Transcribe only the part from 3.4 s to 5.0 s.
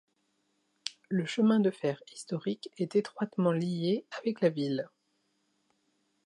lié avec la ville.